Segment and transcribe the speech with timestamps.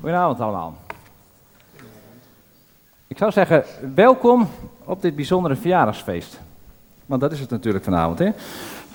[0.00, 0.74] Goedenavond allemaal.
[3.06, 3.64] Ik zou zeggen,
[3.94, 4.48] welkom
[4.84, 6.40] op dit bijzondere verjaardagsfeest.
[7.06, 8.18] Want dat is het natuurlijk vanavond.
[8.18, 8.30] Hè?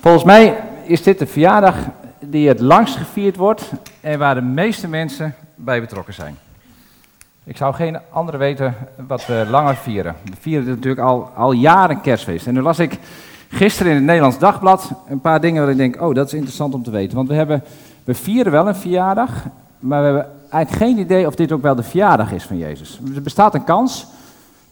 [0.00, 1.76] Volgens mij is dit de verjaardag
[2.20, 3.70] die het langst gevierd wordt
[4.00, 6.38] en waar de meeste mensen bij betrokken zijn.
[7.44, 8.74] Ik zou geen andere weten
[9.06, 10.16] wat we langer vieren.
[10.24, 12.46] We vieren natuurlijk al, al jaren kerstfeest.
[12.46, 12.98] En nu las ik
[13.48, 16.74] gisteren in het Nederlands Dagblad een paar dingen waar ik denk, oh dat is interessant
[16.74, 17.16] om te weten.
[17.16, 17.62] Want we, hebben,
[18.04, 19.30] we vieren wel een verjaardag,
[19.78, 23.00] maar we hebben eigenlijk geen idee of dit ook wel de verjaardag is van Jezus.
[23.14, 24.06] Er bestaat een kans,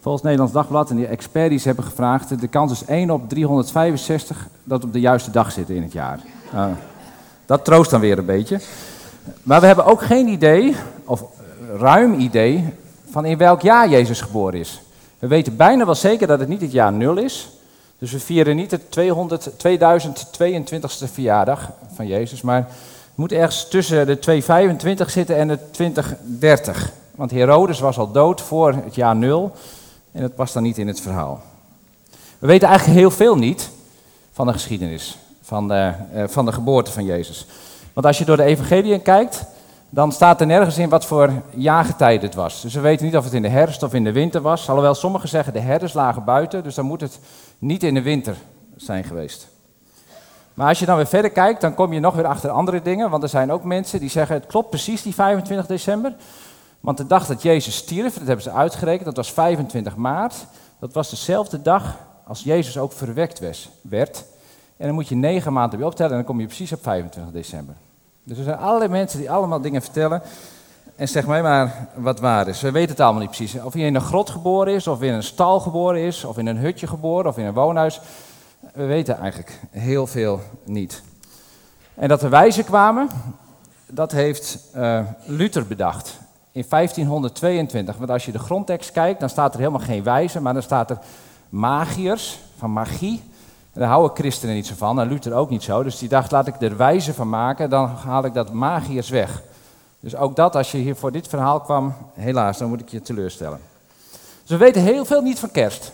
[0.00, 4.84] volgens Nederlands Dagblad, en die experts hebben gevraagd, de kans is 1 op 365 dat
[4.84, 6.20] op de juiste dag zit in het jaar.
[6.52, 6.72] Nou,
[7.46, 8.60] dat troost dan weer een beetje.
[9.42, 11.24] Maar we hebben ook geen idee, of
[11.78, 12.64] ruim idee,
[13.10, 14.82] van in welk jaar Jezus geboren is.
[15.18, 17.50] We weten bijna wel zeker dat het niet het jaar 0 is.
[17.98, 22.68] Dus we vieren niet 200, 2022ste verjaardag van Jezus, maar
[23.14, 26.90] moet ergens tussen de 225 zitten en de 2030.
[27.14, 29.52] Want Herodes was al dood voor het jaar 0
[30.12, 31.42] en dat past dan niet in het verhaal.
[32.38, 33.70] We weten eigenlijk heel veel niet
[34.32, 37.46] van de geschiedenis, van de, uh, van de geboorte van Jezus.
[37.92, 39.44] Want als je door de evangeliën kijkt,
[39.88, 42.62] dan staat er nergens in wat voor jaargetijde het was.
[42.62, 44.68] Dus we weten niet of het in de herfst of in de winter was.
[44.68, 47.18] Alhoewel sommigen zeggen de herders lagen buiten, dus dan moet het
[47.58, 48.36] niet in de winter
[48.76, 49.51] zijn geweest.
[50.54, 53.10] Maar als je dan weer verder kijkt, dan kom je nog weer achter andere dingen.
[53.10, 56.14] Want er zijn ook mensen die zeggen, het klopt precies die 25 december.
[56.80, 60.34] Want de dag dat Jezus stierf, dat hebben ze uitgerekend, dat was 25 maart.
[60.78, 63.40] Dat was dezelfde dag als Jezus ook verwekt
[63.82, 64.24] werd.
[64.76, 67.32] En dan moet je negen maanden weer optellen en dan kom je precies op 25
[67.32, 67.74] december.
[68.24, 70.22] Dus er zijn allerlei mensen die allemaal dingen vertellen.
[70.96, 72.60] En zeg mij maar wat waar is.
[72.60, 73.62] We weten het allemaal niet precies.
[73.62, 76.46] Of hij in een grot geboren is, of in een stal geboren is, of in
[76.46, 78.00] een hutje geboren, of in een woonhuis.
[78.72, 81.02] We weten eigenlijk heel veel niet.
[81.94, 83.08] En dat de wijzen kwamen,
[83.86, 86.18] dat heeft uh, Luther bedacht
[86.52, 87.96] in 1522.
[87.96, 90.90] Want als je de grondtekst kijkt, dan staat er helemaal geen wijzen, maar dan staat
[90.90, 90.98] er
[91.48, 93.22] magiërs, van magie.
[93.72, 95.82] En daar houden christenen niet zo van, en Luther ook niet zo.
[95.82, 99.42] Dus die dacht, laat ik er wijzen van maken, dan haal ik dat magiërs weg.
[100.00, 103.02] Dus ook dat, als je hier voor dit verhaal kwam, helaas, dan moet ik je
[103.02, 103.60] teleurstellen.
[104.40, 105.92] Dus we weten heel veel niet van kerst.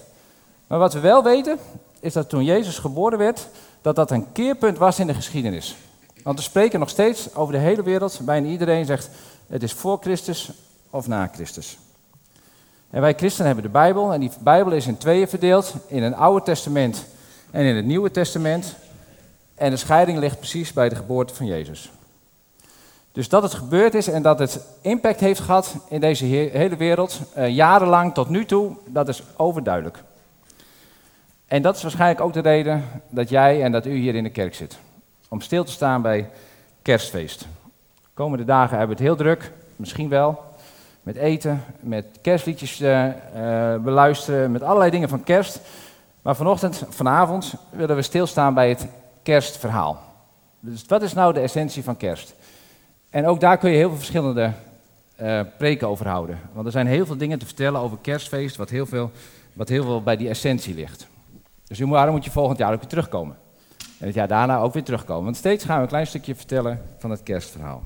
[0.66, 1.58] Maar wat we wel weten,
[2.00, 3.48] is dat toen Jezus geboren werd,
[3.82, 5.76] dat dat een keerpunt was in de geschiedenis.
[6.22, 9.10] Want we spreken nog steeds over de hele wereld, bijna iedereen zegt
[9.46, 10.50] het is voor Christus
[10.90, 11.78] of na Christus.
[12.90, 16.14] En wij christenen hebben de Bijbel en die Bijbel is in tweeën verdeeld, in een
[16.14, 17.04] Oude Testament
[17.50, 18.74] en in het Nieuwe Testament.
[19.54, 21.90] En de scheiding ligt precies bij de geboorte van Jezus.
[23.12, 27.20] Dus dat het gebeurd is en dat het impact heeft gehad in deze hele wereld,
[27.34, 30.02] eh, jarenlang tot nu toe, dat is overduidelijk.
[31.48, 34.30] En dat is waarschijnlijk ook de reden dat jij en dat u hier in de
[34.30, 34.78] kerk zit.
[35.28, 36.30] Om stil te staan bij
[36.82, 37.40] kerstfeest.
[37.40, 40.44] De komende dagen hebben we het heel druk, misschien wel.
[41.02, 43.12] Met eten, met kerstliedjes uh, uh,
[43.76, 45.60] beluisteren, met allerlei dingen van kerst.
[46.22, 48.86] Maar vanochtend, vanavond, willen we stilstaan bij het
[49.22, 50.02] kerstverhaal.
[50.60, 52.34] Dus wat is nou de essentie van kerst?
[53.10, 54.52] En ook daar kun je heel veel verschillende
[55.22, 56.38] uh, preken over houden.
[56.52, 59.10] Want er zijn heel veel dingen te vertellen over kerstfeest, wat heel veel,
[59.52, 61.06] wat heel veel bij die essentie ligt.
[61.68, 63.36] Dus daarom moet je volgend jaar ook weer terugkomen.
[63.98, 65.24] En het jaar daarna ook weer terugkomen.
[65.24, 67.82] Want steeds gaan we een klein stukje vertellen van het kerstverhaal.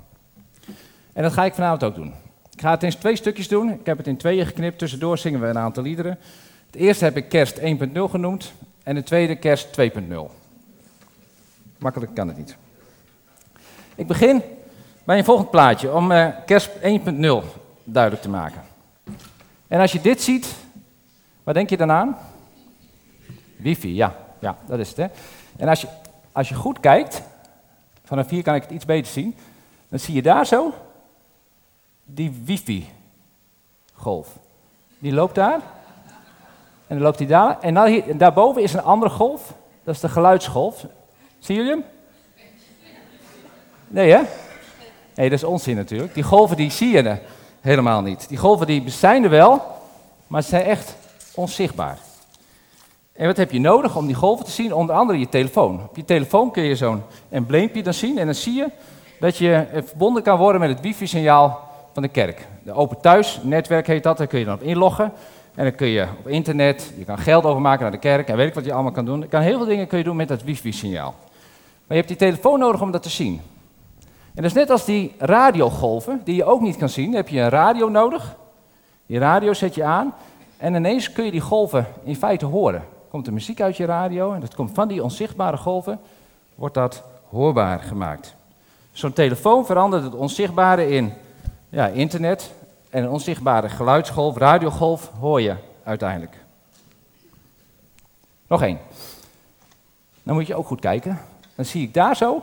[1.12, 2.12] En dat ga ik vanavond ook doen.
[2.50, 3.72] Ik ga het in twee stukjes doen.
[3.72, 4.78] Ik heb het in tweeën geknipt.
[4.78, 6.18] Tussendoor zingen we een aantal liederen.
[6.66, 7.64] Het eerste heb ik kerst 1.0
[8.10, 8.52] genoemd.
[8.82, 10.14] En de tweede kerst 2.0.
[11.78, 12.56] Makkelijk kan het niet.
[13.94, 14.42] Ik begin
[15.04, 16.80] bij een volgend plaatje om uh, kerst 1.0
[17.84, 18.62] duidelijk te maken.
[19.68, 20.54] En als je dit ziet,
[21.42, 22.16] wat denk je dan aan?
[23.62, 24.16] Wifi, ja.
[24.38, 24.96] Ja, dat is het.
[24.96, 25.06] Hè?
[25.56, 25.88] En als je,
[26.32, 27.22] als je goed kijkt,
[28.04, 29.36] vanaf hier kan ik het iets beter zien,
[29.88, 30.74] dan zie je daar zo
[32.04, 34.28] die wifi-golf.
[34.98, 35.60] Die loopt daar.
[36.86, 37.60] En dan loopt die daar.
[37.60, 39.54] En, dan hier, en daarboven is een andere golf.
[39.84, 40.86] Dat is de geluidsgolf.
[41.38, 41.84] Zien jullie hem?
[43.88, 44.20] Nee, hè?
[45.14, 46.14] Nee, dat is onzin natuurlijk.
[46.14, 47.18] Die golven die zie je
[47.60, 48.28] helemaal niet.
[48.28, 49.62] Die golven die zijn er wel,
[50.26, 50.96] maar ze zijn echt
[51.34, 51.98] onzichtbaar.
[53.12, 54.74] En wat heb je nodig om die golven te zien?
[54.74, 55.80] Onder andere je telefoon.
[55.88, 58.68] Op je telefoon kun je zo'n embleempje dan zien en dan zie je
[59.20, 62.46] dat je verbonden kan worden met het wifi-signaal van de kerk.
[62.62, 65.12] De open thuis netwerk heet dat, daar kun je dan op inloggen.
[65.54, 68.48] En dan kun je op internet, je kan geld overmaken naar de kerk en weet
[68.48, 69.28] ik wat je allemaal kan doen.
[69.28, 71.14] Kan heel veel dingen kun je doen met dat wifi-signaal.
[71.86, 73.40] Maar je hebt die telefoon nodig om dat te zien.
[74.34, 77.14] En dat is net als die radiogolven, die je ook niet kan zien.
[77.14, 78.36] Heb je een radio nodig.
[79.06, 80.14] Die radio zet je aan
[80.56, 84.32] en ineens kun je die golven in feite horen komt de muziek uit je radio
[84.32, 86.00] en dat komt van die onzichtbare golven,
[86.54, 88.34] wordt dat hoorbaar gemaakt.
[88.92, 91.12] Zo'n telefoon verandert het onzichtbare in
[91.68, 92.52] ja, internet
[92.90, 96.36] en een onzichtbare geluidsgolf, radiogolf, hoor je uiteindelijk.
[98.46, 98.78] Nog één.
[100.22, 101.20] Dan moet je ook goed kijken.
[101.54, 102.42] Dan zie ik daar zo,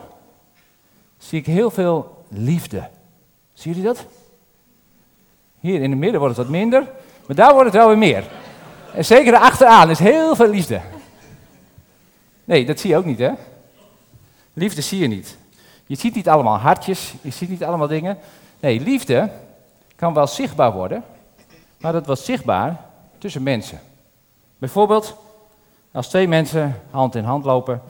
[1.18, 2.88] zie ik heel veel liefde.
[3.52, 4.04] Zie jullie dat?
[5.60, 6.82] Hier in het midden wordt het wat minder,
[7.26, 8.39] maar daar wordt het wel weer meer.
[8.94, 10.80] En zeker erachteraan is heel veel liefde.
[12.44, 13.30] Nee, dat zie je ook niet, hè?
[14.52, 15.36] Liefde zie je niet.
[15.86, 18.18] Je ziet niet allemaal hartjes, je ziet niet allemaal dingen.
[18.60, 19.30] Nee, liefde
[19.96, 21.04] kan wel zichtbaar worden,
[21.80, 22.80] maar dat wordt zichtbaar
[23.18, 23.80] tussen mensen.
[24.58, 25.16] Bijvoorbeeld,
[25.92, 27.82] als twee mensen hand in hand lopen,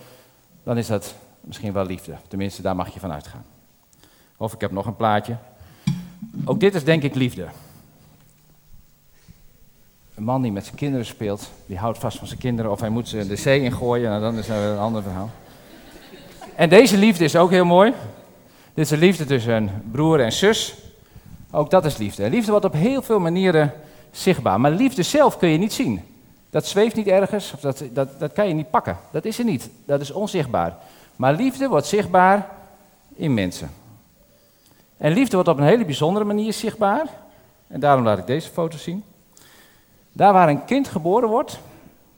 [0.62, 2.17] dan is dat misschien wel liefde.
[2.29, 3.44] Tenminste, daar mag je van uitgaan.
[4.37, 5.37] Of ik heb nog een plaatje.
[6.44, 7.46] Ook dit is denk ik liefde.
[10.20, 12.88] Een man die met zijn kinderen speelt, die houdt vast van zijn kinderen of hij
[12.88, 15.31] moet ze de zee ingooien, nou, dan is dat een ander verhaal.
[16.55, 17.93] En deze liefde is ook heel mooi.
[18.75, 20.75] Dit is de liefde tussen een broer en zus.
[21.50, 22.31] Ook dat is liefde.
[22.31, 23.72] Liefde wordt op heel veel manieren
[24.11, 24.61] zichtbaar.
[24.61, 26.00] Maar liefde zelf kun je niet zien.
[26.50, 28.99] Dat zweeft niet ergens, of dat, dat, dat kan je niet pakken.
[29.12, 29.70] Dat is er niet.
[29.84, 30.76] Dat is onzichtbaar.
[31.17, 32.49] Maar liefde wordt zichtbaar
[33.14, 33.70] in mensen.
[34.96, 37.06] En liefde wordt op een hele bijzondere manier zichtbaar.
[37.67, 39.05] En daarom laat ik deze foto zien.
[40.20, 41.61] Daar waar een kind geboren wordt,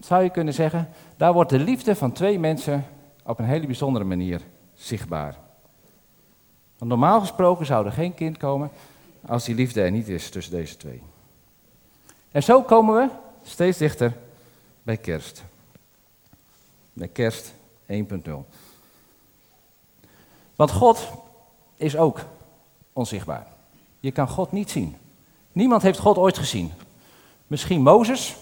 [0.01, 2.87] zou je kunnen zeggen, daar wordt de liefde van twee mensen
[3.25, 4.41] op een hele bijzondere manier
[4.75, 5.37] zichtbaar.
[6.79, 8.71] Want normaal gesproken zou er geen kind komen
[9.27, 11.03] als die liefde er niet is tussen deze twee.
[12.31, 13.09] En zo komen we
[13.43, 14.17] steeds dichter
[14.83, 15.45] bij kerst.
[16.93, 17.53] Bij kerst
[17.87, 17.97] 1.0.
[20.57, 21.09] Want God
[21.77, 22.21] is ook
[22.93, 23.47] onzichtbaar.
[24.01, 24.97] Je kan God niet zien.
[25.53, 26.73] Niemand heeft God ooit gezien.
[27.53, 28.37] Misschien Mozes.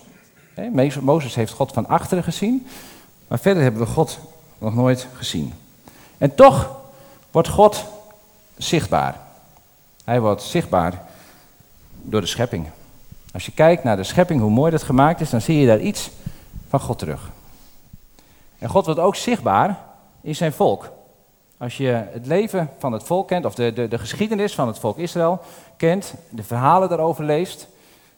[1.01, 2.67] Mozes heeft God van achteren gezien.
[3.29, 4.19] Maar verder hebben we God
[4.59, 5.53] nog nooit gezien.
[6.19, 6.77] En toch
[7.31, 7.85] wordt God
[8.57, 9.21] zichtbaar.
[10.05, 11.03] Hij wordt zichtbaar
[12.03, 12.67] door de schepping.
[13.33, 15.81] Als je kijkt naar de schepping, hoe mooi dat gemaakt is, dan zie je daar
[15.81, 16.11] iets
[16.69, 17.31] van God terug.
[18.59, 19.79] En God wordt ook zichtbaar
[20.21, 20.91] in zijn volk.
[21.59, 24.79] Als je het leven van het volk kent, of de, de, de geschiedenis van het
[24.79, 25.41] volk Israël
[25.77, 27.69] kent, de verhalen daarover leest,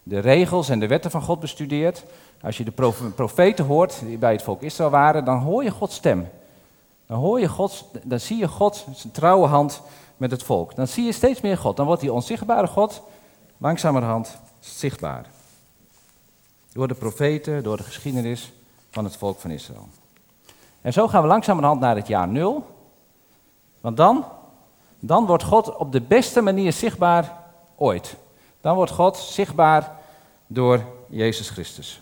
[0.02, 2.04] de regels en de wetten van God bestudeert,
[2.42, 5.94] als je de profeten hoort die bij het volk Israël waren, dan hoor je Gods
[5.94, 6.28] stem.
[7.06, 9.82] Dan hoor je God, dan zie je God zijn trouwe hand
[10.16, 10.74] met het volk.
[10.74, 11.76] Dan zie je steeds meer God.
[11.76, 13.02] Dan wordt die onzichtbare God
[13.58, 15.26] langzamerhand zichtbaar.
[16.72, 18.52] Door de profeten, door de geschiedenis
[18.90, 19.88] van het volk van Israël.
[20.80, 22.66] En zo gaan we langzamerhand naar het jaar nul.
[23.80, 24.24] Want dan,
[24.98, 27.36] dan wordt God op de beste manier zichtbaar
[27.76, 28.16] ooit.
[28.62, 29.96] Dan wordt God zichtbaar
[30.46, 32.00] door Jezus Christus.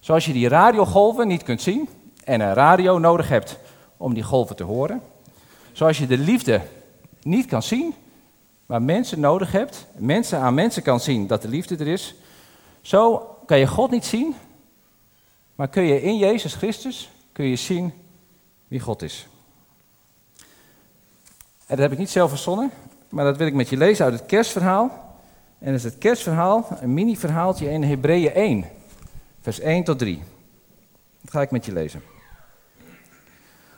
[0.00, 1.88] Zoals je die radiogolven niet kunt zien
[2.24, 3.58] en een radio nodig hebt
[3.96, 5.02] om die golven te horen.
[5.72, 6.60] Zoals je de liefde
[7.22, 7.94] niet kan zien,
[8.66, 12.14] maar mensen nodig hebt, mensen aan mensen kan zien dat de liefde er is.
[12.80, 13.16] Zo
[13.46, 14.34] kan je God niet zien,
[15.54, 17.92] maar kun je in Jezus Christus kun je zien
[18.68, 19.26] wie God is.
[21.66, 22.70] En dat heb ik niet zelf verzonnen,
[23.14, 25.14] maar dat wil ik met je lezen uit het kerstverhaal.
[25.58, 28.64] En dat is het kerstverhaal, een mini-verhaaltje in Hebreeën 1,
[29.40, 30.22] vers 1 tot 3.
[31.20, 32.02] Dat ga ik met je lezen.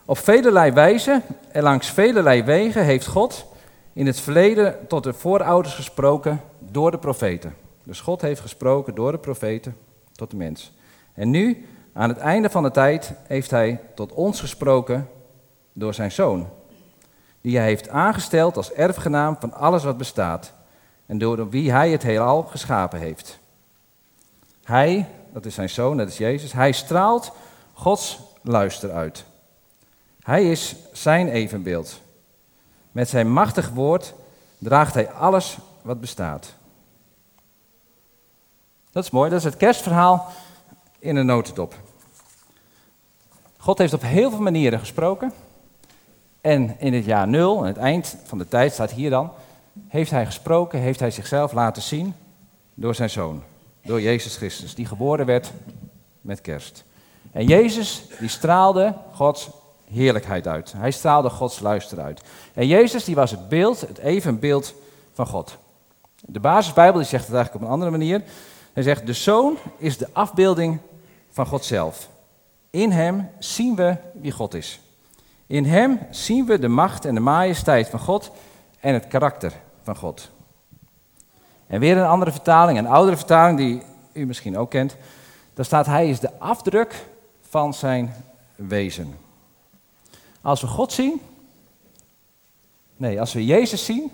[0.04, 1.22] Op velelei wijze
[1.52, 3.46] en langs velelei wegen heeft God
[3.92, 7.54] in het verleden tot de voorouders gesproken door de profeten.
[7.82, 9.76] Dus God heeft gesproken door de profeten
[10.12, 10.72] tot de mens.
[11.14, 15.08] En nu, aan het einde van de tijd, heeft Hij tot ons gesproken
[15.72, 16.48] door Zijn Zoon,
[17.46, 20.52] die Hij heeft aangesteld als erfgenaam van alles wat bestaat
[21.06, 23.38] en door wie Hij het heelal geschapen heeft.
[24.64, 27.32] Hij, dat is Zijn Zoon, dat is Jezus, Hij straalt
[27.72, 29.24] Gods luister uit.
[30.22, 32.00] Hij is Zijn evenbeeld.
[32.92, 34.14] Met Zijn machtig woord
[34.58, 36.54] draagt Hij alles wat bestaat.
[38.90, 40.28] Dat is mooi, dat is het kerstverhaal
[40.98, 41.74] in een notendop.
[43.56, 45.32] God heeft op heel veel manieren gesproken.
[46.46, 49.30] En in het jaar nul, aan het eind van de tijd staat hier dan,
[49.88, 52.14] heeft hij gesproken, heeft hij zichzelf laten zien
[52.74, 53.42] door zijn zoon,
[53.82, 55.52] door Jezus Christus, die geboren werd
[56.20, 56.84] met kerst.
[57.32, 59.50] En Jezus, die straalde Gods
[59.90, 60.72] heerlijkheid uit.
[60.76, 62.22] Hij straalde Gods luister uit.
[62.54, 64.74] En Jezus, die was het beeld, het evenbeeld
[65.12, 65.56] van God.
[66.20, 68.22] De basisbijbel die zegt het eigenlijk op een andere manier.
[68.72, 70.78] Hij zegt, de zoon is de afbeelding
[71.30, 72.08] van God zelf.
[72.70, 74.80] In hem zien we wie God is.
[75.46, 78.30] In hem zien we de macht en de majesteit van God
[78.80, 80.30] en het karakter van God.
[81.66, 84.96] En weer een andere vertaling, een oudere vertaling die u misschien ook kent.
[85.54, 87.06] Daar staat hij is de afdruk
[87.40, 88.14] van zijn
[88.54, 89.18] wezen.
[90.40, 91.20] Als we God zien,
[92.96, 94.12] nee, als we Jezus zien,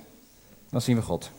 [0.70, 1.30] dan zien we God.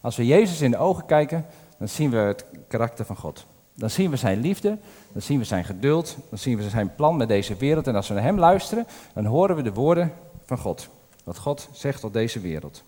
[0.00, 1.46] Als we Jezus in de ogen kijken,
[1.78, 3.46] dan zien we het karakter van God.
[3.76, 4.78] Dan zien we zijn liefde,
[5.12, 7.86] dan zien we zijn geduld, dan zien we zijn plan met deze wereld.
[7.86, 10.12] En als we naar hem luisteren, dan horen we de woorden
[10.44, 10.88] van God.
[11.24, 12.82] Wat God zegt tot deze wereld.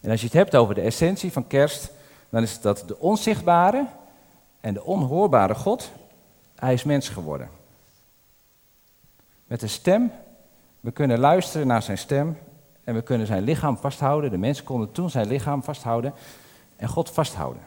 [0.00, 1.90] En als je het hebt over de essentie van kerst,
[2.28, 3.86] dan is dat de onzichtbare
[4.60, 5.90] en de onhoorbare God,
[6.54, 7.48] hij is mens geworden.
[9.46, 10.12] Met de stem,
[10.80, 12.38] we kunnen luisteren naar zijn stem
[12.84, 14.30] en we kunnen zijn lichaam vasthouden.
[14.30, 16.12] De mensen konden toen zijn lichaam vasthouden
[16.76, 17.62] en God vasthouden.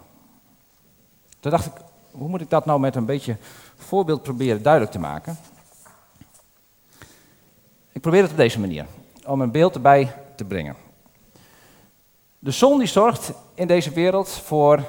[1.40, 1.74] Toen dacht ik,
[2.14, 3.38] hoe moet ik dat nou met een beetje
[3.76, 5.38] voorbeeld proberen duidelijk te maken?
[7.92, 8.86] Ik probeer het op deze manier,
[9.26, 10.76] om een beeld erbij te brengen.
[12.40, 14.84] De zon die zorgt in deze wereld voor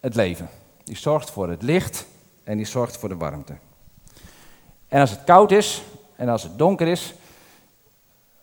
[0.00, 0.48] het leven.
[0.84, 2.06] Die zorgt voor het licht
[2.44, 3.54] en die zorgt voor de warmte.
[4.88, 5.82] En als het koud is
[6.16, 7.14] en als het donker is,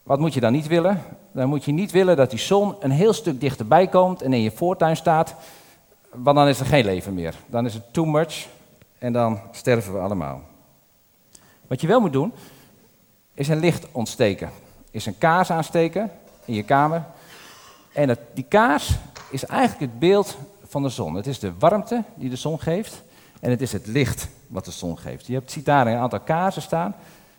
[0.03, 1.01] wat moet je dan niet willen?
[1.31, 4.41] Dan moet je niet willen dat die zon een heel stuk dichterbij komt en in
[4.41, 5.35] je voortuin staat,
[6.13, 7.35] want dan is er geen leven meer.
[7.45, 8.47] Dan is het too much
[8.97, 10.41] en dan sterven we allemaal.
[11.67, 12.33] Wat je wel moet doen,
[13.33, 14.49] is een licht ontsteken.
[14.91, 16.11] Is een kaars aansteken
[16.45, 17.03] in je kamer.
[17.93, 18.97] En het, die kaars
[19.29, 21.15] is eigenlijk het beeld van de zon.
[21.15, 23.03] Het is de warmte die de zon geeft
[23.39, 25.27] en het is het licht wat de zon geeft.
[25.27, 26.95] Je ziet daar een aantal kaarsen staan.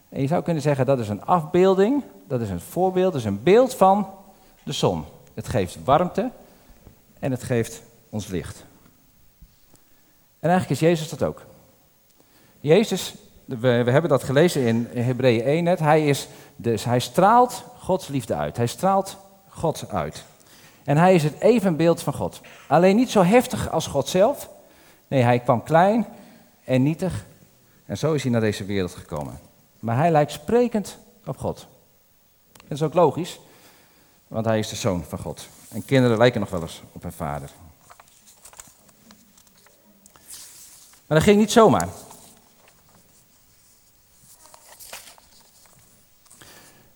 [0.09, 3.27] En je zou kunnen zeggen dat is een afbeelding, dat is een voorbeeld, dat is
[3.27, 4.07] een beeld van
[4.63, 5.05] de zon.
[5.35, 6.31] Het geeft warmte
[7.19, 7.83] en het geeft
[8.13, 8.65] ons licht.
[10.39, 11.43] En eigenlijk is Jezus dat ook.
[12.61, 13.15] Jezus,
[13.45, 18.35] we, hebben dat gelezen in Hebreeën 1 net, hij, is dus, hij straalt Gods liefde
[18.35, 18.57] uit.
[18.57, 19.17] Hij straalt
[19.49, 20.25] God uit.
[20.85, 22.41] En hij is het evenbeeld van God.
[22.69, 24.49] Alleen niet zo heftig als God zelf.
[25.09, 26.07] Nee, hij kwam klein
[26.65, 27.25] en nietig.
[27.87, 29.41] En zo is hij naar deze wereld gekomen.
[29.79, 31.67] Maar hij lijkt sprekend op God.
[32.53, 33.41] Dat is ook logisch,
[34.29, 35.49] want hij is de zoon van God.
[35.69, 37.51] En kinderen lijken nog wel eens op hun vader.
[41.13, 41.89] Maar dat ging niet zomaar.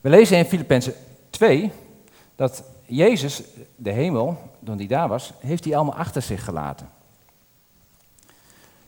[0.00, 0.94] We lezen in Filippenzen
[1.30, 1.72] 2
[2.36, 3.42] dat Jezus,
[3.74, 6.90] de hemel, toen hij daar was, heeft hij allemaal achter zich gelaten.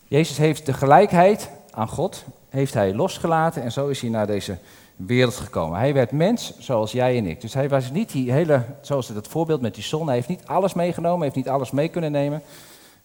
[0.04, 4.58] Jezus heeft de gelijkheid aan God, heeft hij losgelaten en zo is hij naar deze
[4.96, 5.78] wereld gekomen.
[5.78, 7.40] Hij werd mens zoals jij en ik.
[7.40, 10.46] Dus hij was niet die hele, zoals het voorbeeld met die zon, hij heeft niet
[10.46, 12.42] alles meegenomen, heeft niet alles mee kunnen nemen.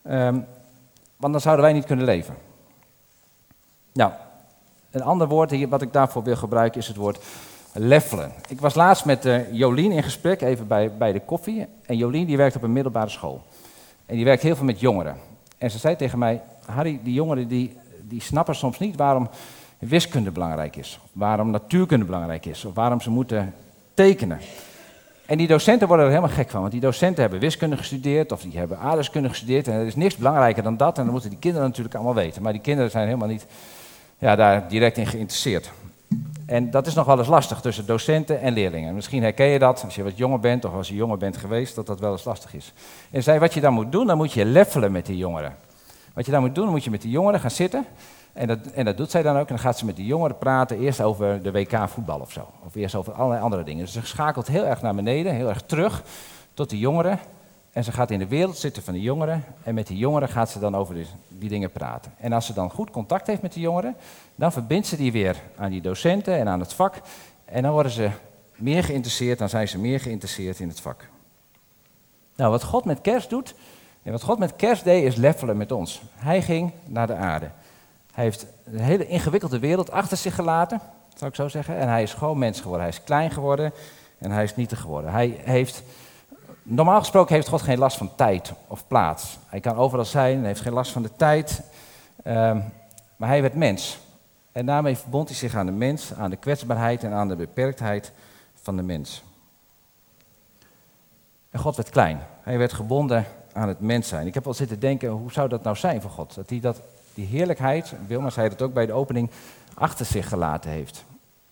[0.03, 0.45] Um,
[1.23, 2.35] want dan zouden wij niet kunnen leven.
[3.93, 4.11] Nou,
[4.91, 7.23] een ander woord wat ik daarvoor wil gebruiken is het woord
[7.73, 8.31] leffelen.
[8.47, 11.67] Ik was laatst met uh, Jolien in gesprek, even bij, bij de koffie.
[11.85, 13.41] En Jolien die werkt op een middelbare school.
[14.05, 15.17] En die werkt heel veel met jongeren.
[15.57, 19.29] En ze zei tegen mij, Harry, die jongeren die, die snappen soms niet waarom
[19.79, 20.99] wiskunde belangrijk is.
[21.11, 22.65] Waarom natuurkunde belangrijk is.
[22.65, 23.53] Of waarom ze moeten
[23.93, 24.39] tekenen.
[25.25, 28.41] En die docenten worden er helemaal gek van, want die docenten hebben wiskunde gestudeerd of
[28.41, 29.67] die hebben aardrijkskunde gestudeerd.
[29.67, 32.41] En er is niks belangrijker dan dat en dan moeten die kinderen natuurlijk allemaal weten.
[32.41, 33.45] Maar die kinderen zijn helemaal niet
[34.17, 35.71] ja, daar direct in geïnteresseerd.
[36.45, 38.95] En dat is nog wel eens lastig tussen docenten en leerlingen.
[38.95, 41.75] Misschien herken je dat als je wat jonger bent of als je jonger bent geweest,
[41.75, 42.73] dat dat wel eens lastig is.
[43.11, 45.55] En zei, wat je dan moet doen, dan moet je leffelen met die jongeren.
[46.13, 47.85] Wat je dan moet doen, moet je met die jongeren gaan zitten.
[48.33, 49.47] En dat, en dat doet zij dan ook.
[49.47, 52.47] En dan gaat ze met die jongeren praten, eerst over de WK voetbal of zo.
[52.65, 53.83] Of eerst over allerlei andere dingen.
[53.83, 56.03] Dus ze schakelt heel erg naar beneden, heel erg terug
[56.53, 57.19] tot die jongeren.
[57.71, 59.43] En ze gaat in de wereld zitten van de jongeren.
[59.63, 60.95] En met die jongeren gaat ze dan over
[61.27, 62.13] die, dingen praten.
[62.17, 63.95] En als ze dan goed contact heeft met die jongeren,
[64.35, 67.01] dan verbindt ze die weer aan die docenten en aan het vak.
[67.45, 68.09] En dan worden ze
[68.55, 71.07] meer geïnteresseerd, dan zijn ze meer geïnteresseerd in het vak.
[72.35, 73.55] Nou, wat God met kerst doet,
[74.03, 76.01] en wat God met kerst deed, is leffelen met ons.
[76.15, 77.49] Hij ging naar de aarde.
[78.13, 80.81] Hij heeft een hele ingewikkelde wereld achter zich gelaten,
[81.15, 81.77] zou ik zo zeggen.
[81.77, 82.81] En hij is gewoon mens geworden.
[82.81, 83.73] Hij is klein geworden
[84.17, 85.11] en hij is nietig geworden.
[85.11, 85.83] Hij heeft,
[86.63, 89.37] normaal gesproken heeft God geen last van tijd of plaats.
[89.47, 91.61] Hij kan overal zijn, hij heeft geen last van de tijd.
[92.23, 92.59] Ehm,
[93.15, 93.99] maar hij werd mens.
[94.51, 98.11] En daarmee verbond hij zich aan de mens, aan de kwetsbaarheid en aan de beperktheid
[98.61, 99.23] van de mens.
[101.49, 102.19] En God werd klein.
[102.41, 104.27] Hij werd gebonden aan het mens zijn.
[104.27, 106.35] Ik heb wel zitten denken, hoe zou dat nou zijn voor God?
[106.35, 106.81] Dat hij dat
[107.13, 109.29] die heerlijkheid, Wilma zei dat ook bij de opening,
[109.73, 111.05] achter zich gelaten heeft.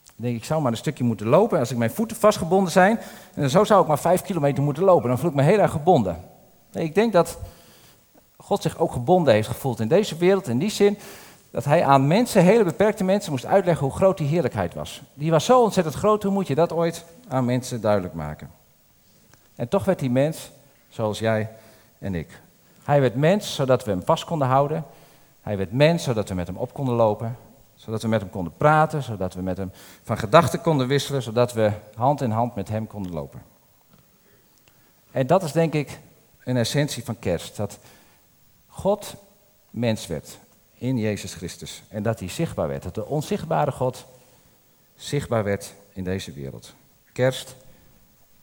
[0.04, 3.00] Ik denk, ik zou maar een stukje moeten lopen als ik mijn voeten vastgebonden zijn.
[3.34, 5.10] En zo zou ik maar vijf kilometer moeten lopen.
[5.10, 6.24] Dan voel ik me heel erg gebonden.
[6.74, 7.38] Ik denk dat
[8.38, 10.48] God zich ook gebonden heeft gevoeld in deze wereld.
[10.48, 10.98] In die zin
[11.52, 15.02] dat hij aan mensen, hele beperkte mensen, moest uitleggen hoe groot die heerlijkheid was.
[15.14, 18.50] Die was zo ontzettend groot, hoe moet je dat ooit aan mensen duidelijk maken?
[19.56, 20.52] En toch werd hij mens,
[20.90, 21.50] zoals jij
[22.02, 22.42] en ik.
[22.84, 24.86] Hij werd mens, zodat we hem vast konden houden.
[25.42, 27.38] Hij werd mens, zodat we met hem op konden lopen,
[27.76, 29.72] zodat we met hem konden praten, zodat we met hem
[30.04, 33.42] van gedachten konden wisselen, zodat we hand in hand met hem konden lopen.
[35.12, 36.00] En dat is denk ik
[36.44, 37.56] een essentie van kerst.
[37.56, 37.80] Dat
[38.68, 39.16] God
[39.70, 40.38] mens werd
[40.74, 41.84] in Jezus Christus.
[41.90, 42.84] En dat hij zichtbaar werd.
[42.84, 44.06] Dat de onzichtbare God
[44.96, 46.74] zichtbaar werd in deze wereld.
[47.14, 47.56] Kerst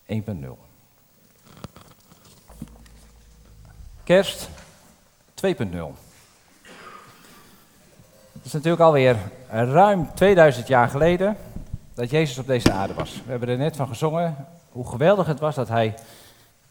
[0.07, 0.68] 1.0.
[4.09, 4.49] Kerst
[5.35, 5.49] 2.0.
[8.33, 9.17] Het is natuurlijk alweer
[9.50, 11.37] ruim 2000 jaar geleden
[11.95, 13.23] dat Jezus op deze aarde was.
[13.25, 14.37] We hebben er net van gezongen
[14.73, 15.95] hoe geweldig het was dat hij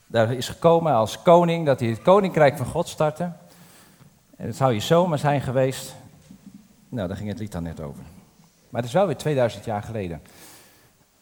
[0.08, 3.24] daar is gekomen als koning, dat hij het koninkrijk van God startte.
[4.38, 5.96] En het zou je zomaar zijn geweest.
[6.90, 8.04] Nou, daar ging het lied dan net over.
[8.70, 10.22] Maar het is wel weer 2000 jaar geleden.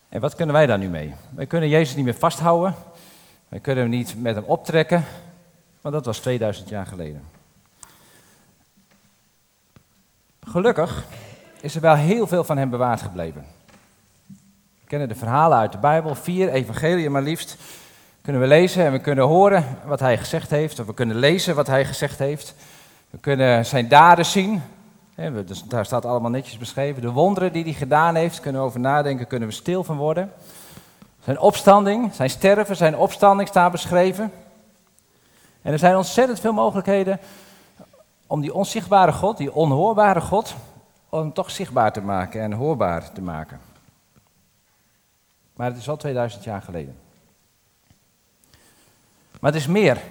[0.09, 1.13] En wat kunnen wij daar nu mee?
[1.29, 2.75] Wij kunnen Jezus niet meer vasthouden.
[3.47, 5.05] Wij kunnen hem niet met hem optrekken.
[5.85, 7.23] Want dat was 2000 jaar geleden.
[10.47, 11.05] Gelukkig
[11.61, 13.45] is er wel heel veel van hem bewaard gebleven.
[14.79, 17.57] We kennen de verhalen uit de Bijbel, vier evangeliën maar liefst.
[18.21, 21.55] Kunnen we lezen en we kunnen horen wat hij gezegd heeft, of we kunnen lezen
[21.55, 22.55] wat hij gezegd heeft.
[23.09, 24.61] We kunnen zijn daden zien.
[25.45, 27.01] Dus daar staat allemaal netjes beschreven.
[27.01, 30.31] De wonderen die hij gedaan heeft, kunnen we over nadenken, kunnen we stil van worden.
[31.23, 34.31] Zijn opstanding, zijn sterven, zijn opstanding staat beschreven.
[35.65, 37.19] En er zijn ontzettend veel mogelijkheden
[38.27, 40.55] om die onzichtbare God, die onhoorbare God,
[41.09, 43.59] om toch zichtbaar te maken en hoorbaar te maken.
[45.55, 46.97] Maar het is al 2000 jaar geleden.
[49.39, 50.01] Maar het is meer.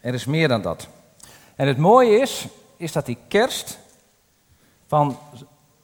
[0.00, 0.88] Er is meer dan dat.
[1.54, 3.78] En het mooie is, is dat die kerst
[4.86, 5.18] van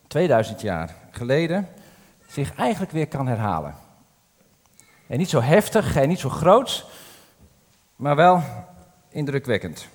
[0.07, 1.69] 2000 jaar geleden
[2.27, 3.75] zich eigenlijk weer kan herhalen.
[5.07, 6.87] En niet zo heftig en niet zo groot,
[7.97, 8.43] maar wel
[9.17, 9.89] indrukwekkend.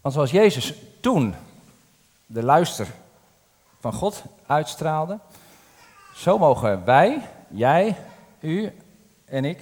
[0.00, 1.34] Want zoals Jezus toen
[2.26, 2.86] de luister
[3.80, 5.18] van God uitstraalde,
[6.14, 7.96] zo mogen wij, jij,
[8.40, 8.72] u
[9.24, 9.60] en ik,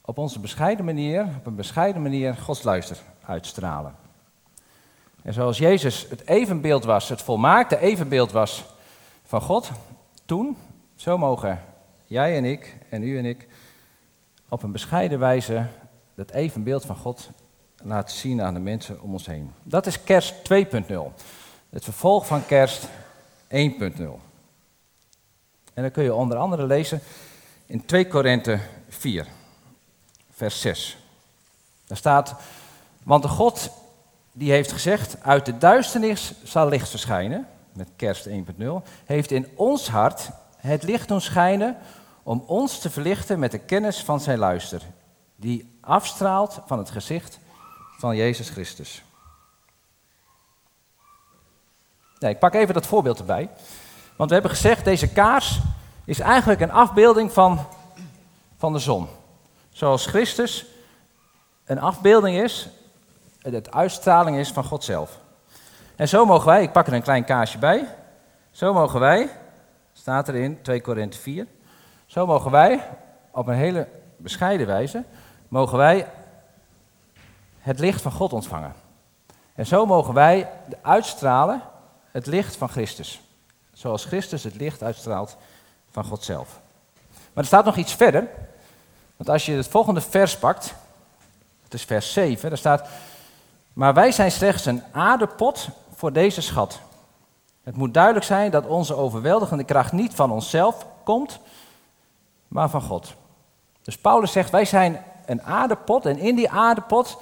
[0.00, 3.94] op onze bescheiden manier, op een bescheiden manier, Gods luister uitstralen.
[5.22, 8.64] En zoals Jezus het evenbeeld was, het volmaakte evenbeeld was
[9.24, 9.70] van God,
[10.24, 10.56] toen,
[10.96, 11.62] zo mogen
[12.06, 13.48] jij en ik en u en ik
[14.50, 15.66] op een bescheiden wijze
[16.14, 17.30] dat evenbeeld van God
[17.82, 19.52] laten zien aan de mensen om ons heen.
[19.62, 20.94] Dat is kerst 2.0.
[21.70, 22.88] Het vervolg van kerst
[23.42, 23.48] 1.0.
[25.74, 27.00] En dan kun je onder andere lezen
[27.66, 28.58] in 2 Korinthe
[28.88, 29.26] 4,
[30.30, 30.98] vers 6.
[31.86, 32.34] Daar staat,
[33.02, 33.70] want de God
[34.32, 38.34] die heeft gezegd, uit de duisternis zal licht verschijnen, met kerst 1.0,
[39.04, 41.76] heeft in ons hart het licht doen schijnen
[42.22, 44.82] om ons te verlichten met de kennis van zijn luister,
[45.36, 47.38] die afstraalt van het gezicht
[47.98, 49.02] van Jezus Christus.
[52.18, 53.50] Nee, ik pak even dat voorbeeld erbij.
[54.16, 55.60] Want we hebben gezegd, deze kaars
[56.04, 57.66] is eigenlijk een afbeelding van,
[58.56, 59.08] van de zon.
[59.70, 60.66] Zoals Christus
[61.64, 62.68] een afbeelding is,
[63.42, 65.18] het uitstraling is van God zelf.
[65.96, 67.86] En zo mogen wij, ik pak er een klein kaarsje bij,
[68.50, 69.28] zo mogen wij,
[69.92, 71.46] staat er in 2 Korinthe 4,
[72.10, 72.86] zo mogen wij
[73.30, 75.04] op een hele bescheiden wijze,
[75.48, 76.06] mogen wij
[77.60, 78.74] het licht van God ontvangen.
[79.54, 80.50] En zo mogen wij
[80.82, 81.62] uitstralen
[82.10, 83.20] het licht van Christus.
[83.72, 85.36] Zoals Christus het licht uitstraalt
[85.90, 86.60] van God zelf.
[87.08, 88.28] Maar er staat nog iets verder.
[89.16, 90.74] Want als je het volgende vers pakt,
[91.64, 92.88] het is vers 7, daar staat,
[93.72, 96.80] maar wij zijn slechts een aardepot voor deze schat.
[97.62, 101.40] Het moet duidelijk zijn dat onze overweldigende kracht niet van onszelf komt,
[102.50, 103.14] maar van God.
[103.82, 107.18] Dus Paulus zegt, wij zijn een aardepot en in die aardepot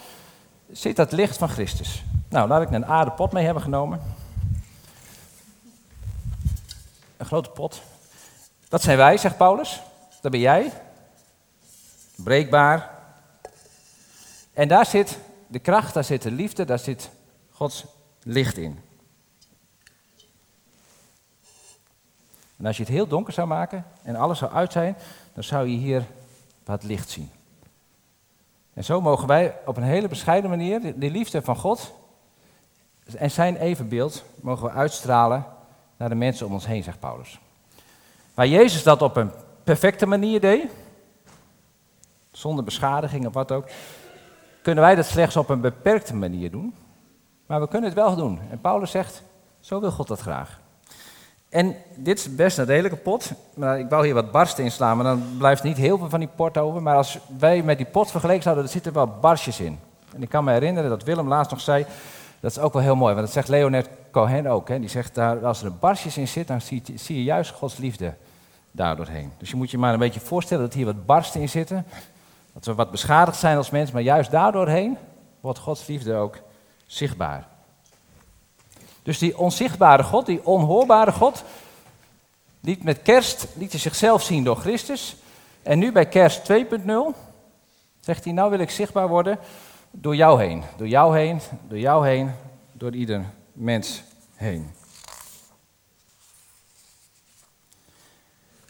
[0.70, 2.04] zit dat licht van Christus.
[2.28, 4.02] Nou, laat ik een aardepot mee hebben genomen.
[7.16, 7.82] Een grote pot.
[8.68, 9.82] Dat zijn wij, zegt Paulus.
[10.20, 10.72] Dat ben jij.
[12.16, 12.90] Breekbaar.
[14.52, 17.10] En daar zit de kracht, daar zit de liefde, daar zit
[17.50, 17.84] Gods
[18.22, 18.78] licht in.
[22.58, 24.96] En als je het heel donker zou maken en alles zou uit zijn,
[25.34, 26.04] dan zou je hier
[26.64, 27.30] wat licht zien.
[28.74, 31.92] En zo mogen wij op een hele bescheiden manier de liefde van God
[33.16, 35.44] en zijn evenbeeld mogen we uitstralen
[35.96, 37.38] naar de mensen om ons heen, zegt Paulus.
[38.34, 39.30] Waar Jezus dat op een
[39.64, 40.70] perfecte manier deed,
[42.30, 43.68] zonder beschadiging of wat ook,
[44.62, 46.74] kunnen wij dat slechts op een beperkte manier doen.
[47.46, 48.40] Maar we kunnen het wel doen.
[48.50, 49.22] En Paulus zegt,
[49.60, 50.60] zo wil God dat graag.
[51.48, 53.32] En dit is best een redelijke pot.
[53.54, 56.28] Maar ik wou hier wat barsten inslaan, maar dan blijft niet heel veel van die
[56.37, 56.82] pot over.
[56.82, 59.78] Maar als wij met die pot vergeleken zouden, er zitten wel barstjes in.
[60.14, 61.87] En ik kan me herinneren dat Willem laatst nog zei,
[62.40, 64.68] dat is ook wel heel mooi, want dat zegt Leonard Cohen ook.
[64.68, 64.80] Hè.
[64.80, 68.14] Die zegt, daar, als er barstjes in zit, dan zie, zie je juist Gods liefde
[68.70, 69.32] daardoorheen.
[69.38, 71.87] Dus je moet je maar een beetje voorstellen dat hier wat barsten in zitten.
[72.52, 74.96] Dat we wat beschadigd zijn als mens, maar juist daardoorheen
[75.40, 76.38] wordt Gods liefde ook
[76.87, 77.46] zichtbaar.
[79.08, 81.44] Dus die onzichtbare God, die onhoorbare God,
[82.60, 85.16] liet met kerst liet zichzelf zien door Christus.
[85.62, 86.54] En nu bij kerst 2.0
[88.00, 89.38] zegt hij, nou wil ik zichtbaar worden
[89.90, 90.62] door jou heen.
[90.76, 92.30] Door jou heen, door jou heen,
[92.72, 94.02] door ieder mens
[94.34, 94.70] heen.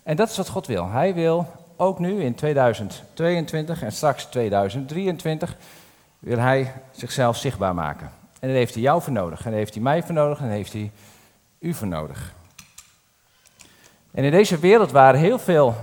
[0.02, 0.88] En dat is wat God wil.
[0.88, 1.46] Hij wil
[1.76, 5.56] ook nu in 2022 en straks 2023
[6.18, 8.17] wil hij zichzelf zichtbaar maken.
[8.40, 9.38] En daar heeft hij jou voor nodig.
[9.44, 10.38] En daar heeft hij mij voor nodig.
[10.38, 10.90] En daar heeft hij
[11.58, 12.32] u voor nodig.
[14.10, 15.74] En in deze wereld waar heel veel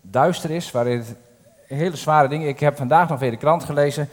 [0.00, 1.14] duister is, waar het
[1.66, 2.48] hele zware dingen.
[2.48, 4.08] Ik heb vandaag nog weer de krant gelezen.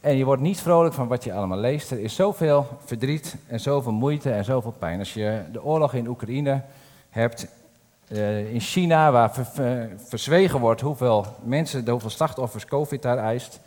[0.00, 1.90] En je wordt niet vrolijk van wat je allemaal leest.
[1.90, 4.98] Er is zoveel verdriet en zoveel moeite en zoveel pijn.
[4.98, 6.62] Als je de oorlog in Oekraïne
[7.10, 7.46] hebt,
[8.08, 9.30] uh, in China, waar
[9.96, 13.60] verzwegen wordt hoeveel mensen, hoeveel slachtoffers COVID daar eist.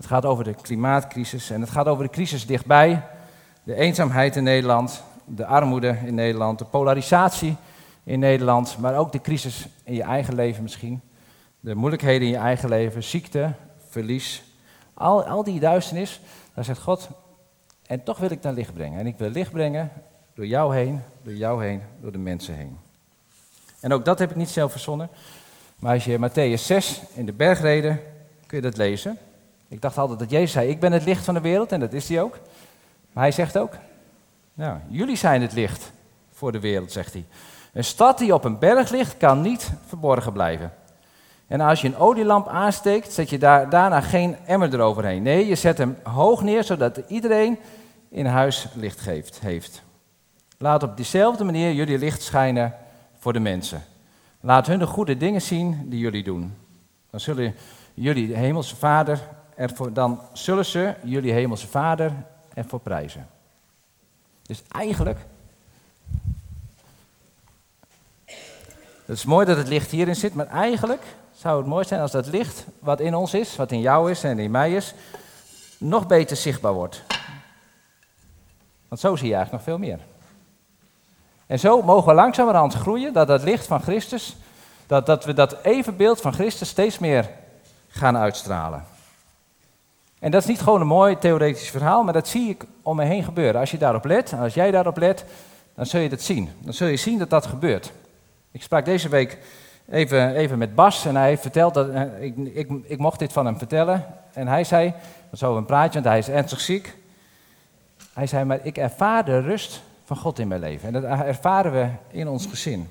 [0.00, 3.02] Het gaat over de klimaatcrisis en het gaat over de crisis dichtbij.
[3.62, 7.56] De eenzaamheid in Nederland, de armoede in Nederland, de polarisatie
[8.04, 11.00] in Nederland, maar ook de crisis in je eigen leven misschien.
[11.60, 13.52] De moeilijkheden in je eigen leven, ziekte,
[13.88, 14.42] verlies.
[14.94, 16.20] Al, al die duisternis,
[16.54, 17.08] daar zegt God,
[17.86, 18.98] en toch wil ik naar licht brengen.
[18.98, 19.92] En ik wil licht brengen
[20.34, 22.78] door jou heen, door jou heen, door de mensen heen.
[23.80, 25.08] En ook dat heb ik niet zelf verzonnen.
[25.78, 28.00] Maar als je Matthäus 6 in de bergreden,
[28.46, 29.18] kun je dat lezen.
[29.70, 31.92] Ik dacht altijd dat Jezus zei, ik ben het licht van de wereld, en dat
[31.92, 32.38] is hij ook.
[33.12, 33.72] Maar hij zegt ook,
[34.54, 35.92] nou, jullie zijn het licht
[36.32, 37.24] voor de wereld, zegt hij.
[37.72, 40.72] Een stad die op een berg ligt, kan niet verborgen blijven.
[41.46, 45.22] En als je een olielamp aansteekt, zet je daar, daarna geen emmer eroverheen.
[45.22, 47.58] Nee, je zet hem hoog neer, zodat iedereen
[48.08, 49.82] in huis licht geeft, heeft.
[50.58, 52.74] Laat op diezelfde manier jullie licht schijnen
[53.18, 53.82] voor de mensen.
[54.40, 56.54] Laat hun de goede dingen zien die jullie doen.
[57.10, 57.54] Dan zullen
[57.94, 59.20] jullie de hemelse vader
[59.60, 62.12] ervoor, dan zullen ze jullie hemelse vader
[62.54, 63.28] ervoor prijzen.
[64.42, 65.18] Dus eigenlijk,
[69.04, 72.10] het is mooi dat het licht hierin zit, maar eigenlijk zou het mooi zijn als
[72.10, 74.94] dat licht wat in ons is, wat in jou is en in mij is,
[75.78, 77.02] nog beter zichtbaar wordt.
[78.88, 79.98] Want zo zie je eigenlijk nog veel meer.
[81.46, 84.36] En zo mogen we langzamerhand groeien, dat dat licht van Christus,
[84.86, 87.30] dat, dat we dat evenbeeld van Christus steeds meer
[87.88, 88.84] gaan uitstralen.
[90.20, 93.04] En dat is niet gewoon een mooi theoretisch verhaal, maar dat zie ik om me
[93.04, 93.60] heen gebeuren.
[93.60, 95.24] Als je daarop let, als jij daarop let,
[95.74, 96.50] dan zul je dat zien.
[96.58, 97.92] Dan zul je zien dat dat gebeurt.
[98.50, 99.38] Ik sprak deze week
[99.88, 103.46] even, even met Bas en hij heeft dat, eh, ik, ik, ik mocht dit van
[103.46, 104.06] hem vertellen.
[104.32, 104.92] En hij zei,
[105.32, 106.96] zo een praatje, want hij is ernstig ziek.
[108.12, 110.94] Hij zei, maar ik ervaar de rust van God in mijn leven.
[110.94, 112.88] En dat ervaren we in ons gezin.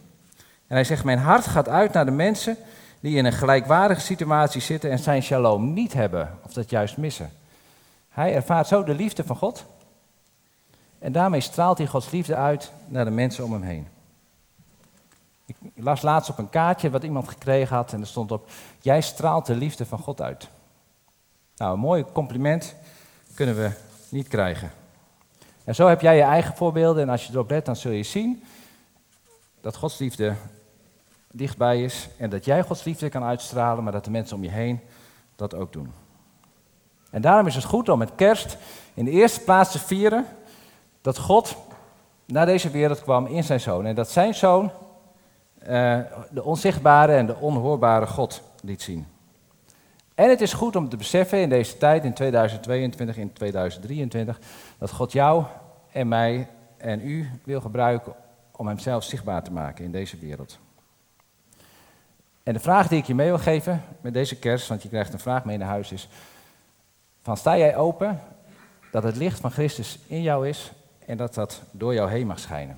[0.67, 2.57] En hij zegt, mijn hart gaat uit naar de mensen
[2.99, 7.31] die in een gelijkwaardige situatie zitten en zijn shalom niet hebben, of dat juist missen.
[8.09, 9.65] Hij ervaart zo de liefde van God.
[10.99, 13.87] En daarmee straalt hij Gods liefde uit naar de mensen om hem heen.
[15.45, 18.49] Ik las laatst op een kaartje wat iemand gekregen had en er stond op:
[18.81, 20.49] Jij straalt de liefde van God uit.
[21.55, 22.75] Nou, een mooi compliment
[23.33, 23.71] kunnen we
[24.09, 24.71] niet krijgen.
[25.63, 28.03] En zo heb jij je eigen voorbeelden en als je erop let, dan zul je
[28.03, 28.43] zien
[29.61, 30.35] dat Gods liefde
[31.31, 34.49] dichtbij is en dat jij Gods liefde kan uitstralen, maar dat de mensen om je
[34.49, 34.79] heen
[35.35, 35.91] dat ook doen.
[37.09, 38.57] En daarom is het goed om met kerst
[38.93, 40.25] in de eerste plaats te vieren
[41.01, 41.55] dat God
[42.25, 43.85] naar deze wereld kwam in zijn zoon.
[43.85, 44.71] En dat zijn zoon
[45.61, 45.99] uh,
[46.31, 49.07] de onzichtbare en de onhoorbare God liet zien.
[50.15, 54.39] En het is goed om te beseffen in deze tijd, in 2022, in 2023,
[54.77, 55.43] dat God jou
[55.91, 58.13] en mij en u wil gebruiken
[58.55, 60.59] om Hemzelf zichtbaar te maken in deze wereld.
[62.49, 65.13] En de vraag die ik je mee wil geven met deze kerst, want je krijgt
[65.13, 66.09] een vraag mee naar huis, is:
[67.21, 68.19] van sta jij open
[68.91, 70.71] dat het licht van Christus in jou is
[71.05, 72.77] en dat dat door jou heen mag schijnen?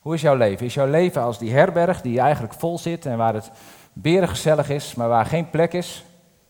[0.00, 0.66] Hoe is jouw leven?
[0.66, 3.50] Is jouw leven als die herberg die eigenlijk vol zit en waar het
[3.92, 6.04] berengezellig is, maar waar geen plek is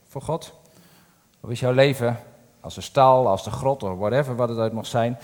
[0.08, 0.54] voor God?
[1.40, 2.18] Of is jouw leven
[2.60, 5.18] als de stal, als de grot of whatever wat het uit mag zijn,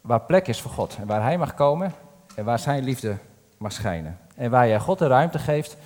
[0.00, 1.94] waar plek is voor God en waar Hij mag komen
[2.34, 3.16] en waar Zijn liefde
[3.58, 4.18] mag schijnen?
[4.36, 5.76] En waar jij God de ruimte geeft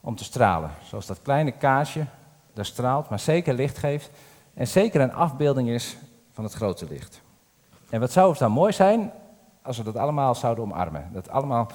[0.00, 0.70] om te stralen.
[0.84, 2.04] Zoals dat kleine kaarsje
[2.52, 4.10] daar straalt, maar zeker licht geeft.
[4.54, 5.96] En zeker een afbeelding is
[6.32, 7.20] van het grote licht.
[7.90, 9.12] En wat zou het dan mooi zijn
[9.62, 11.08] als we dat allemaal zouden omarmen.
[11.12, 11.70] Dat allemaal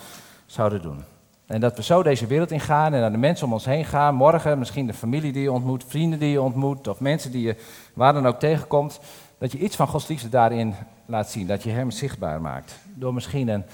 [0.46, 1.04] zouden doen.
[1.46, 4.16] En dat we zo deze wereld ingaan en naar de mensen om ons heen gaan.
[4.16, 6.88] Morgen misschien de familie die je ontmoet, vrienden die je ontmoet.
[6.88, 7.56] Of mensen die je
[7.94, 9.00] waar dan ook tegenkomt.
[9.38, 11.48] Dat je iets van Gods liefde daarin laat zien.
[11.48, 12.80] Dat je hem zichtbaar maakt.
[12.94, 13.66] Door misschien een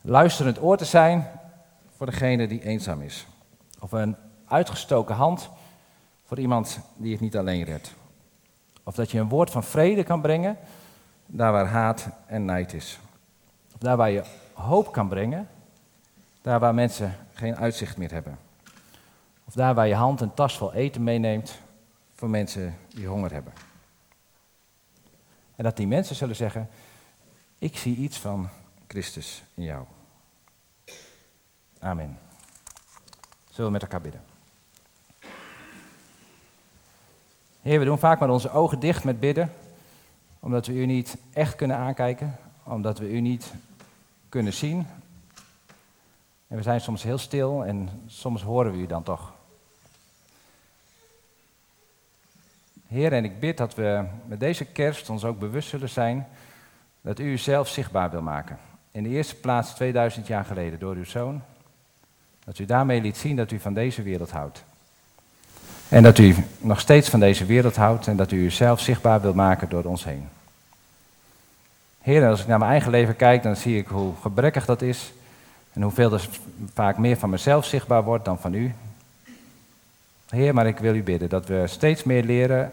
[0.00, 1.26] luisterend oor te zijn
[1.96, 3.26] voor degene die eenzaam is.
[3.82, 4.16] Of een
[4.46, 5.50] uitgestoken hand
[6.24, 7.94] voor iemand die het niet alleen redt.
[8.82, 10.58] Of dat je een woord van vrede kan brengen
[11.26, 12.98] daar waar haat en nijd is.
[13.74, 15.48] Of daar waar je hoop kan brengen,
[16.42, 18.38] daar waar mensen geen uitzicht meer hebben.
[19.44, 21.60] Of daar waar je hand een tas vol eten meeneemt
[22.14, 23.52] voor mensen die honger hebben.
[25.56, 26.68] En dat die mensen zullen zeggen,
[27.58, 28.48] ik zie iets van
[28.86, 29.84] Christus in jou.
[31.78, 32.18] Amen.
[33.52, 34.22] Zullen we met elkaar bidden?
[37.62, 39.52] Heer, we doen vaak maar onze ogen dicht met bidden,
[40.40, 43.52] omdat we u niet echt kunnen aankijken, omdat we u niet
[44.28, 44.86] kunnen zien.
[46.48, 49.32] En we zijn soms heel stil en soms horen we u dan toch.
[52.86, 56.28] Heer, en ik bid dat we met deze kerst ons ook bewust zullen zijn
[57.00, 58.58] dat u uzelf zichtbaar wil maken.
[58.90, 61.42] In de eerste plaats 2000 jaar geleden door uw zoon.
[62.44, 64.64] Dat u daarmee liet zien dat u van deze wereld houdt.
[65.88, 69.34] En dat u nog steeds van deze wereld houdt en dat u uzelf zichtbaar wil
[69.34, 70.28] maken door ons heen.
[72.00, 75.12] Heer, als ik naar mijn eigen leven kijk, dan zie ik hoe gebrekkig dat is.
[75.72, 76.28] En hoeveel er
[76.74, 78.74] vaak meer van mezelf zichtbaar wordt dan van u.
[80.28, 82.72] Heer, maar ik wil u bidden dat we steeds meer leren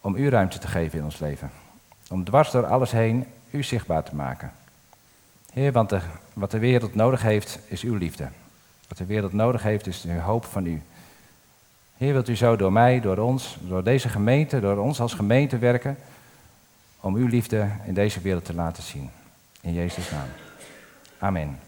[0.00, 1.50] om u ruimte te geven in ons leven.
[2.08, 4.52] Om dwars door alles heen u zichtbaar te maken.
[5.52, 6.00] Heer, want de,
[6.32, 8.28] wat de wereld nodig heeft, is uw liefde.
[8.92, 10.82] Wat de wereld nodig heeft, is de hoop van u.
[11.96, 15.58] Heer, wilt u zo door mij, door ons, door deze gemeente, door ons als gemeente
[15.58, 15.96] werken,
[17.00, 19.10] om uw liefde in deze wereld te laten zien.
[19.60, 20.28] In Jezus' naam.
[21.18, 21.58] Amen.